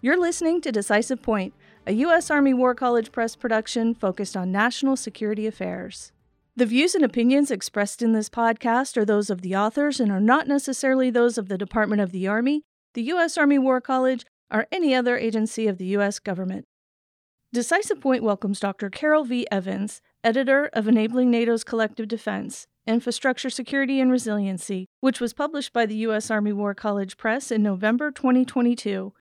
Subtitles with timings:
[0.00, 2.30] You're listening to Decisive Point, a U.S.
[2.30, 6.12] Army War College Press production focused on national security affairs.
[6.54, 10.20] The views and opinions expressed in this podcast are those of the authors and are
[10.20, 12.62] not necessarily those of the Department of the Army,
[12.94, 13.36] the U.S.
[13.36, 16.20] Army War College, or any other agency of the U.S.
[16.20, 16.64] government.
[17.52, 18.90] Decisive Point welcomes Dr.
[18.90, 19.48] Carol V.
[19.50, 25.86] Evans, editor of Enabling NATO's Collective Defense Infrastructure Security and Resiliency, which was published by
[25.86, 26.30] the U.S.
[26.30, 29.12] Army War College Press in November 2022.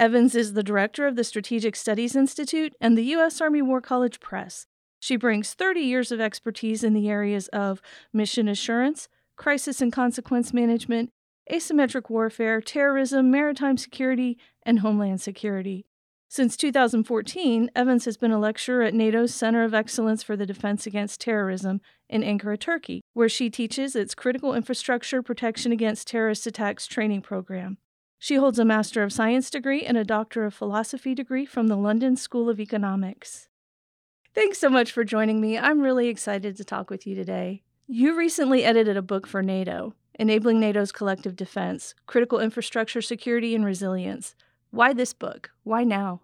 [0.00, 3.38] Evans is the director of the Strategic Studies Institute and the U.S.
[3.38, 4.66] Army War College Press.
[4.98, 10.54] She brings 30 years of expertise in the areas of mission assurance, crisis and consequence
[10.54, 11.10] management,
[11.52, 15.84] asymmetric warfare, terrorism, maritime security, and homeland security.
[16.30, 20.86] Since 2014, Evans has been a lecturer at NATO's Center of Excellence for the Defense
[20.86, 26.86] Against Terrorism in Ankara, Turkey, where she teaches its Critical Infrastructure Protection Against Terrorist Attacks
[26.86, 27.76] training program.
[28.22, 31.76] She holds a Master of Science degree and a Doctor of Philosophy degree from the
[31.76, 33.48] London School of Economics.
[34.34, 35.56] Thanks so much for joining me.
[35.56, 37.62] I'm really excited to talk with you today.
[37.86, 43.64] You recently edited a book for NATO, Enabling NATO's Collective Defense Critical Infrastructure Security and
[43.64, 44.36] Resilience.
[44.70, 45.52] Why this book?
[45.64, 46.20] Why now?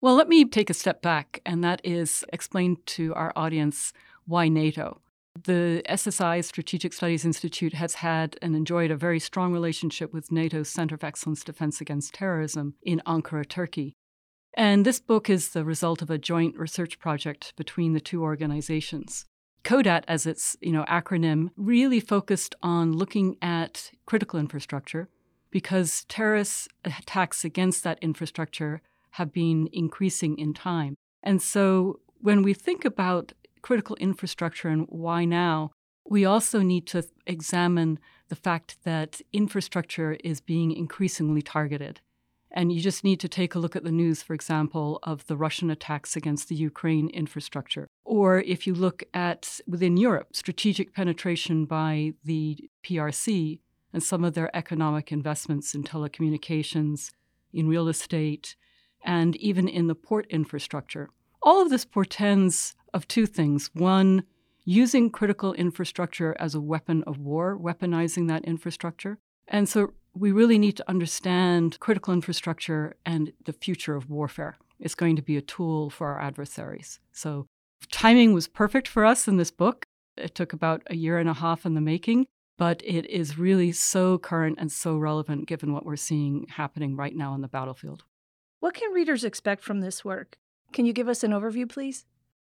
[0.00, 3.92] Well, let me take a step back, and that is explain to our audience
[4.24, 5.02] why NATO.
[5.34, 10.68] The SSI Strategic Studies Institute has had and enjoyed a very strong relationship with NATO's
[10.68, 13.94] Center of Excellence Defense Against Terrorism in Ankara, Turkey.
[14.54, 19.24] And this book is the result of a joint research project between the two organizations.
[19.64, 25.08] COE-DAT, as its you know, acronym, really focused on looking at critical infrastructure
[25.50, 30.96] because terrorist attacks against that infrastructure have been increasing in time.
[31.22, 35.70] And so when we think about critical infrastructure and why now,
[36.04, 42.00] we also need to examine the fact that infrastructure is being increasingly targeted.
[42.50, 45.36] And you just need to take a look at the news, for example, of the
[45.36, 47.88] Russian attacks against the Ukraine infrastructure.
[48.04, 53.60] Or if you look at within Europe, strategic penetration by the PRC
[53.92, 57.12] and some of their economic investments in telecommunications,
[57.52, 58.56] in real estate,
[59.04, 61.08] and even in the port infrastructure.
[61.42, 63.70] All of this portends of two things.
[63.74, 64.22] One,
[64.64, 69.18] using critical infrastructure as a weapon of war, weaponizing that infrastructure.
[69.48, 74.56] And so we really need to understand critical infrastructure and the future of warfare.
[74.78, 77.00] It's going to be a tool for our adversaries.
[77.12, 77.46] So
[77.90, 79.84] timing was perfect for us in this book.
[80.16, 82.26] It took about a year and a half in the making,
[82.56, 87.16] but it is really so current and so relevant given what we're seeing happening right
[87.16, 88.04] now on the battlefield.
[88.60, 90.36] What can readers expect from this work?
[90.72, 92.04] Can you give us an overview, please?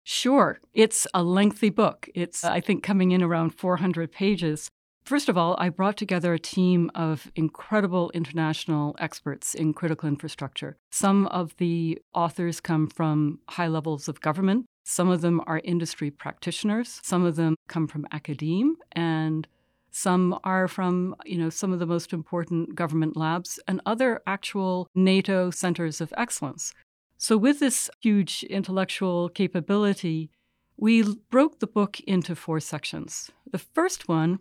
[0.04, 0.60] Sure.
[0.72, 2.08] It's a lengthy book.
[2.14, 4.68] It's, I think, coming in around 400 pages.
[5.04, 10.76] First of all, I brought together a team of incredible international experts in critical infrastructure.
[10.90, 16.10] Some of the authors come from high levels of government, some of them are industry
[16.10, 19.46] practitioners, some of them come from academe, and
[19.90, 24.88] some are from, you know, some of the most important government labs and other actual
[24.94, 26.72] NATO centers of excellence.
[27.18, 30.30] So with this huge intellectual capability,
[30.76, 33.30] we broke the book into four sections.
[33.50, 34.40] The first one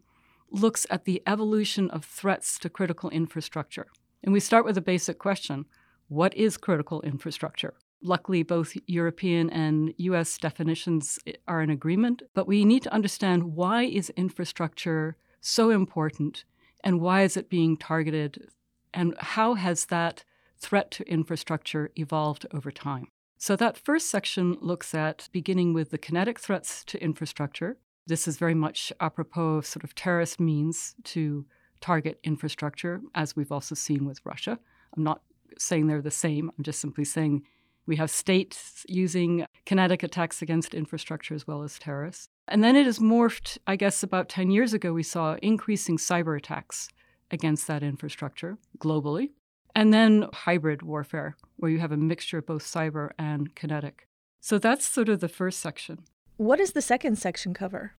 [0.52, 3.88] looks at the evolution of threats to critical infrastructure.
[4.24, 5.66] And we start with a basic question
[6.10, 7.74] What is critical infrastructure?
[8.02, 13.56] Luckily, both European and US definitions eh, are in agreement, but we need to understand
[13.56, 16.44] why is infrastructure so important
[16.84, 18.50] and why is it being targeted
[18.94, 20.24] and how has that
[20.66, 23.08] threat to infrastructure evolved over time.
[23.38, 27.78] So, that first section looks at beginning with the kinetic threats to infrastructure,
[28.08, 31.46] this is very much apropos of sort of terrorist means to
[31.82, 34.60] target infrastructure, as we've also seen with Russia.
[34.96, 35.22] I'm not
[35.58, 37.44] saying they're the same, I'm just simply saying
[37.88, 42.30] we have states using kinetic attacks against infrastructure as well as terrorists.
[42.48, 46.38] And then it has morphed, I guess, about 10 years ago, we saw increasing cyber
[46.38, 46.90] attacks
[47.32, 49.32] against that infrastructure globally.
[49.76, 54.08] And then hybrid warfare, where you have a mixture of both cyber and kinetic.
[54.40, 56.06] So that's sort of the first section.
[56.38, 57.94] What does the second section cover?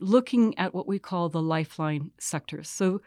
[0.00, 2.68] Looking at what we call the lifeline sectors.
[2.68, 3.00] So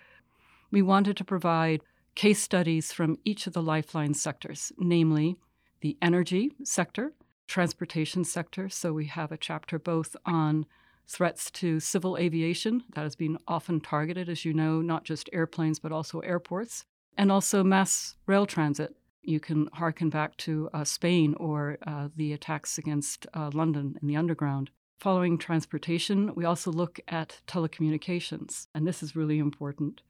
[0.72, 1.82] we wanted to provide
[2.16, 5.38] case studies from each of the lifeline sectors, namely
[5.82, 7.14] the energy sector,
[7.48, 8.68] transportation sector.
[8.70, 10.66] So we have a chapter both on
[11.08, 15.80] threats to civil aviation that has been often targeted, as you know, not just airplanes,
[15.80, 16.86] but also airports,
[17.18, 18.96] and also mass rail transit
[19.28, 24.08] you can harken back to uh, Spain or uh, the attacks against uh, London in
[24.08, 24.72] the underground.
[25.00, 30.02] Following transportation, we also look at telecommunications, and this is really important,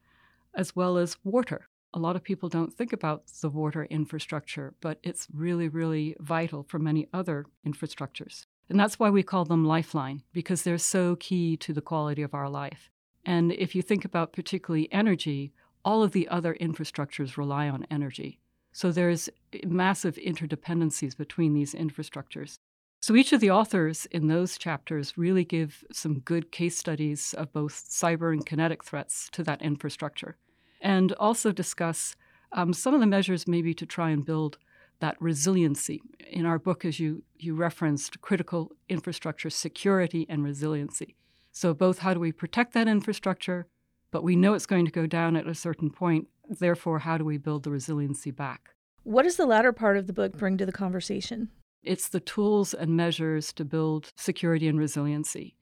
[0.54, 1.68] as well as water.
[1.92, 6.62] A lot of people don't think about the water infrastructure, but it's really, really vital
[6.62, 8.46] for many other infrastructures.
[8.70, 12.34] And that's why we call them lifeline, because they're so key to the quality of
[12.34, 12.88] our life.
[13.24, 15.52] And if you think about particularly energy,
[15.88, 18.38] all of the other infrastructures rely on energy.
[18.72, 19.30] So there's
[19.64, 22.56] massive interdependencies between these infrastructures.
[23.00, 27.54] So each of the authors in those chapters really give some good case studies of
[27.54, 30.36] both cyber and kinetic threats to that infrastructure,
[30.82, 32.14] and also discuss
[32.52, 34.58] um, some of the measures maybe to try and build
[35.00, 36.02] that resiliency.
[36.30, 41.16] In our book, as you, you referenced, critical infrastructure security and resiliency.
[41.50, 43.68] So, both how do we protect that infrastructure,
[44.10, 46.28] but we know it's going to go down at a certain point.
[46.48, 48.70] Therefore, how do we build the resiliency back?
[49.04, 51.48] What does the latter part of the book bring to the conversation?
[51.82, 55.56] It's the tools and measures to build security and resiliency.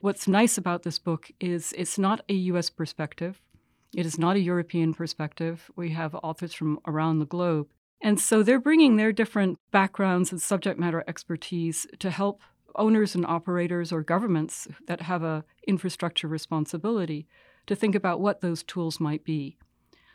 [0.00, 3.40] What's nice about this book is it's not a US perspective.
[3.94, 5.70] It is not a European perspective.
[5.76, 7.68] We have authors from around the globe.
[8.00, 12.40] And so they're bringing their different backgrounds and subject matter expertise to help
[12.74, 17.26] owners and operators or governments that have a infrastructure responsibility
[17.66, 19.56] to think about what those tools might be.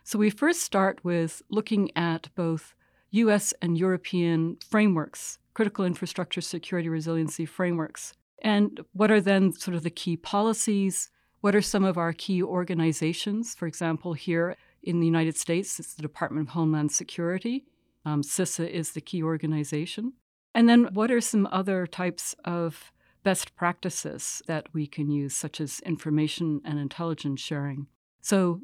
[0.04, 2.76] So we first start with looking at both
[3.12, 8.14] US and European frameworks, critical infrastructure security resiliency frameworks.
[8.42, 11.10] And what are then sort of the key policies?
[11.42, 13.56] What are some of our key organizations?
[13.56, 17.66] For example, here in the United States, it's the Department of Homeland Security.
[18.06, 20.14] Um, CISA is the key organization.
[20.56, 22.92] And then what are some other types of
[23.28, 27.86] best practices that we can use, such as information and intelligence sharing?
[28.22, 28.62] So,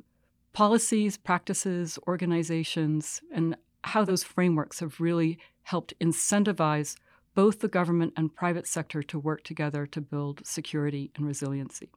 [0.53, 6.95] policies, practices, organizations, and how those frameworks have really helped incentivize
[7.35, 11.89] both the government and private sector to work together to build security and resiliency.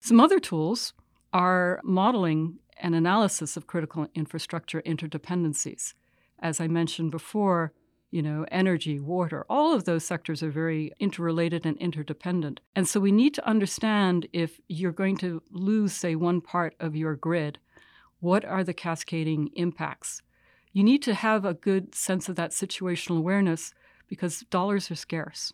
[0.00, 0.94] Some other tools
[1.32, 5.94] are modeling and analysis of critical infrastructure interdependencies.
[6.40, 7.72] As I mentioned before,
[8.12, 12.60] you know, energy, water, all of those sectors are very interrelated and interdependent.
[12.76, 16.94] And so we need to understand if you're going to lose, say, one part of
[16.94, 17.58] your grid,
[18.20, 20.22] what are the cascading impacts?
[20.72, 23.74] you need to have a good sense of that situational awareness
[24.08, 25.52] because dollars are scarce.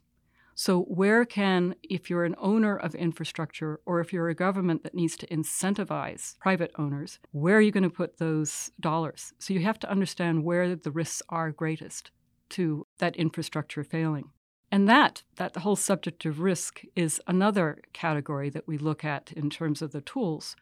[0.54, 4.94] So, where can, if you're an owner of infrastructure or if you're a government that
[4.94, 9.32] needs to incentivize private owners, where are you going to put those dollars?
[9.38, 12.10] So, you have to understand where the risks are greatest
[12.50, 14.30] to that infrastructure failing.
[14.70, 19.48] And that, that whole subject of risk is another category that we look at in
[19.48, 20.56] terms of the tools.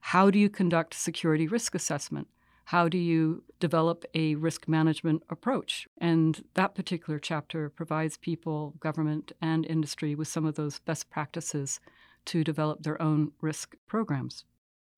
[0.00, 2.28] How do you conduct security risk assessment?
[2.70, 5.88] how do you develop a risk management approach?
[5.98, 11.80] And that particular chapter provides people, government, and industry with some of those best practices
[12.26, 14.44] to develop their own risk programs.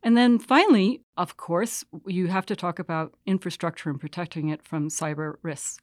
[0.02, 4.90] And then finally, of course, you have to talk about infrastructure and protecting it from
[4.90, 5.78] cyber risks.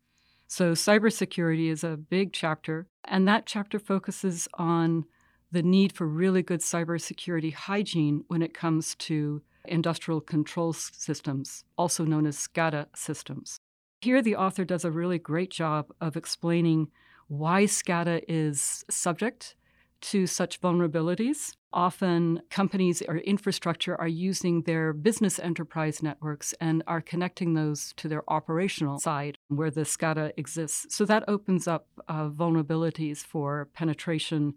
[0.52, 5.06] So, cybersecurity is a big chapter, and that chapter focuses on
[5.52, 12.04] the need for really good cybersecurity hygiene when it comes to industrial control systems, also
[12.04, 13.60] known as SCADA systems.
[14.02, 16.88] Here, the author does a really great job of explaining
[17.28, 19.56] why SCADA is subject
[20.02, 21.56] to such vulnerabilities.
[21.72, 28.08] Often, companies or infrastructure are using their business enterprise networks and are connecting those to
[28.08, 30.96] their operational side where the SCADA exists.
[30.96, 34.56] So that opens up uh, vulnerabilities for penetration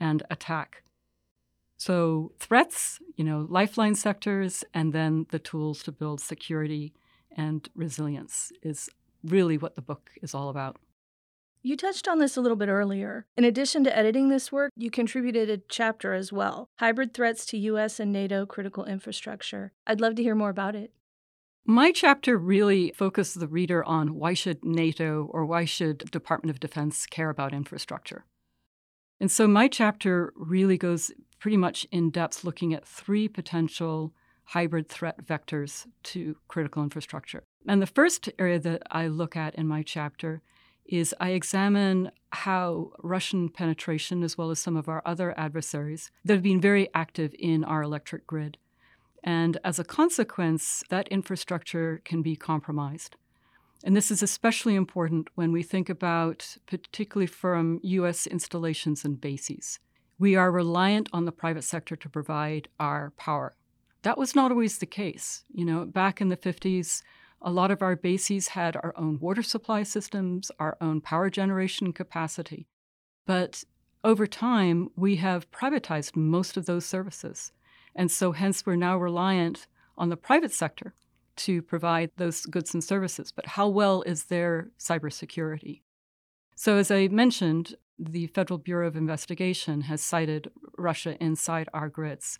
[0.00, 0.82] and attack.
[1.78, 6.94] So, threats, you know, lifeline sectors, and then the tools to build security
[7.36, 8.88] and resilience is
[9.22, 10.78] really what the book is all about.
[11.66, 13.26] You touched on this a little bit earlier.
[13.36, 17.58] In addition to editing this work, you contributed a chapter as well Hybrid Threats to
[17.58, 17.98] U.S.
[17.98, 19.72] and NATO Critical Infrastructure.
[19.84, 20.92] I'd love to hear more about it.
[21.64, 26.60] My chapter really focused the reader on why should NATO or why should Department of
[26.60, 28.26] Defense care about infrastructure.
[29.18, 34.88] And so my chapter really goes pretty much in depth looking at three potential hybrid
[34.88, 37.42] threat vectors to critical infrastructure.
[37.66, 40.42] And the first area that I look at in my chapter
[40.88, 46.34] is I examine how Russian penetration, as well as some of our other adversaries, that
[46.34, 48.58] have been very active in our electric grid.
[49.24, 53.16] And as a consequence, that infrastructure can be compromised.
[53.84, 59.80] And this is especially important when we think about, particularly from US installations and bases.
[60.18, 63.54] We are reliant on the private sector to provide our power.
[64.02, 65.44] That was not always the case.
[65.52, 67.02] You know, back in the 50s,
[67.42, 71.92] a lot of our bases had our own water supply systems, our own power generation
[71.92, 72.66] capacity.
[73.26, 73.64] But
[74.02, 77.52] over time, we have privatized most of those services.
[77.94, 79.66] And so, hence, we're now reliant
[79.98, 80.94] on the private sector
[81.36, 85.82] to provide those goods and services, but how well is their cybersecurity?
[86.54, 92.38] So, as I mentioned, the Federal Bureau of Investigation has cited Russia inside our grids.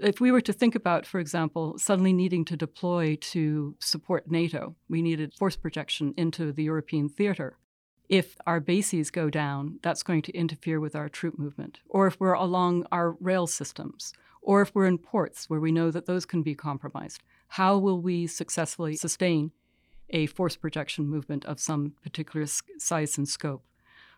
[0.00, 4.76] If we were to think about, for example, suddenly needing to deploy to support NATO,
[4.88, 7.56] we needed force projection into the European theater.
[8.08, 11.80] If our bases go down, that's going to interfere with our troop movement.
[11.88, 15.90] Or if we're along our rail systems, or if we're in ports where we know
[15.90, 19.50] that those can be compromised, how will we successfully sustain
[20.10, 22.46] a force projection movement of some particular
[22.78, 23.64] size and scope?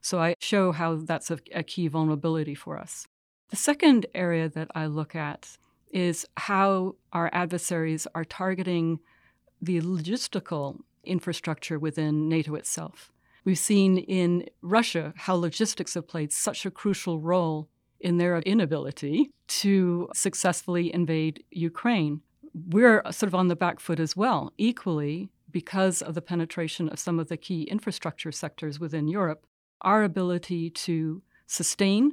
[0.03, 3.07] So I show how that's a, a key vulnerability for us.
[3.49, 5.59] The second area that I look at
[5.91, 9.01] is how our adversaries are targeting
[9.61, 13.13] the logistical infrastructure within NATO itself.
[13.45, 17.69] We've seen in Russia how logistics have played such a crucial role
[18.01, 22.21] in their inability to successfully invade Ukraine.
[22.55, 26.99] We're sort of on the back foot as well, equally because of the penetration of
[26.99, 29.47] some of the key infrastructure sectors within Europe.
[29.83, 32.13] Our ability to sustain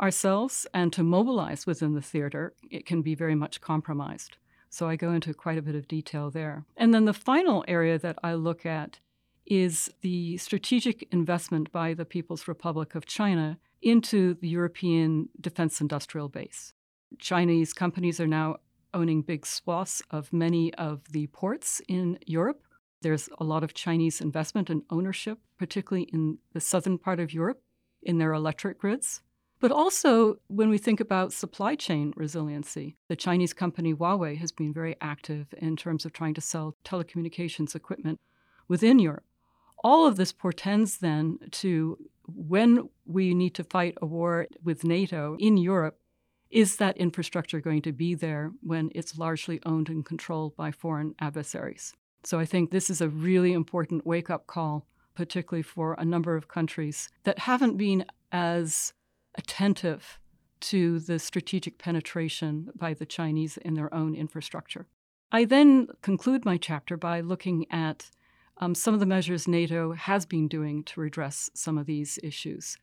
[0.00, 4.36] ourselves and to mobilize within the theater, it can be very much compromised.
[4.68, 6.64] So I go into quite a bit of detail there.
[6.76, 8.98] And then the final area that I look at
[9.46, 16.28] is the strategic investment by the People's Republic of China into the European defense industrial
[16.28, 16.72] base.
[17.18, 18.56] Chinese companies are now
[18.92, 22.62] owning big swaths of many of the ports in Europe.
[23.02, 27.62] There's a lot of Chinese investment and ownership, particularly in the southern part of Europe,
[28.02, 29.22] in their electric grids.
[29.58, 34.72] But also, when we think about supply chain resiliency, the Chinese company Huawei has been
[34.72, 38.20] very active in terms of trying to sell telecommunications equipment
[38.68, 39.24] within Europe.
[39.82, 41.96] All of this portends then to
[42.26, 45.98] when we need to fight a war with NATO in Europe,
[46.50, 51.14] is that infrastructure going to be there when it's largely owned and controlled by foreign
[51.18, 51.94] adversaries?
[52.24, 56.36] So I think this is a really important wake up call, particularly for a number
[56.36, 58.92] of countries that haven't been as
[59.36, 60.18] attentive
[60.60, 64.86] to the strategic penetration by the Chinese in their own infrastructure.
[65.30, 68.10] I then conclude my chapter by looking at
[68.58, 72.78] um, some of the measures NATO has been doing to redress some of these issues.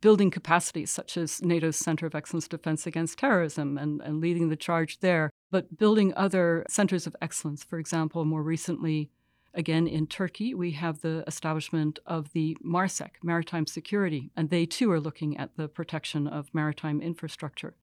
[0.00, 4.56] Building capacities, such as NATO's Center of Excellence Defense Against Terrorism and, and leading the
[4.56, 7.64] charge there, but building other centers of excellence.
[7.64, 9.10] For example, more recently,
[9.58, 14.90] again in Turkey, we have the establishment of the MARSEC, Maritime Security, and they too
[14.90, 17.74] are looking at the protection of maritime infrastructure.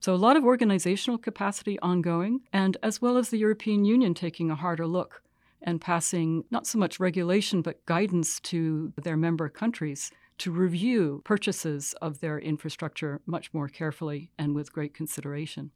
[0.00, 4.50] So, a lot of organizational capacity ongoing, and as well as the European Union taking
[4.50, 5.22] a harder look
[5.60, 11.94] and passing not so much regulation but guidance to their member countries to review purchases
[12.00, 15.70] of their infrastructure much more carefully and with great consideration.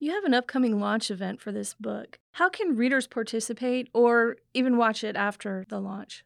[0.00, 2.18] You have an upcoming launch event for this book.
[2.32, 6.24] How can readers participate or even watch it after the launch?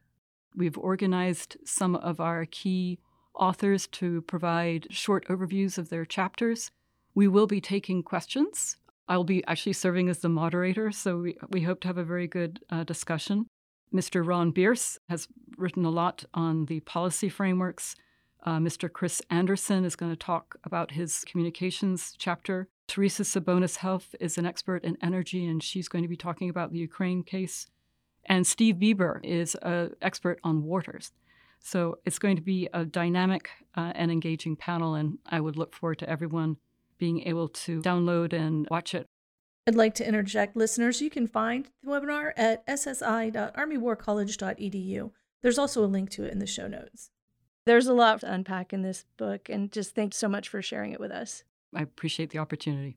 [0.56, 3.00] We've organized some of our key
[3.34, 6.70] authors to provide short overviews of their chapters.
[7.14, 8.76] We will be taking questions
[9.08, 12.26] I'll be actually serving as the moderator, so we, we hope to have a very
[12.26, 13.46] good uh, discussion.
[13.92, 14.26] Mr.
[14.26, 15.28] Ron Bierce has
[15.58, 17.96] written a lot on the policy frameworks.
[18.44, 18.90] Uh, Mr.
[18.90, 22.68] Chris Anderson is going to talk about his communications chapter.
[22.86, 26.78] Teresa Sabonis-Helf is an expert in energy, and she's going to be talking about the
[26.78, 27.66] Ukraine case.
[28.26, 31.12] And Steve Bieber is an expert on waters.
[31.60, 35.74] So it's going to be a dynamic uh, and engaging panel, and I would look
[35.74, 36.58] forward to everyone
[36.98, 39.06] being able to download and watch it.
[39.66, 45.10] I'd like to interject listeners, you can find the webinar at ssi.armywarcollege.edu.
[45.40, 47.08] There's also a link to it in the show notes.
[47.64, 50.92] There's a lot to unpack in this book, and just thanks so much for sharing
[50.92, 51.44] it with us.
[51.74, 52.96] I appreciate the opportunity.